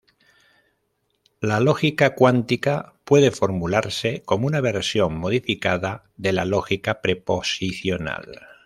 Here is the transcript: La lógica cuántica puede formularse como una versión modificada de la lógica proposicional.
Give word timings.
La 1.41 1.59
lógica 1.59 2.15
cuántica 2.15 2.95
puede 3.03 3.29
formularse 3.29 4.23
como 4.23 4.47
una 4.47 4.59
versión 4.59 5.15
modificada 5.15 6.09
de 6.17 6.33
la 6.33 6.43
lógica 6.43 7.01
proposicional. 7.01 8.47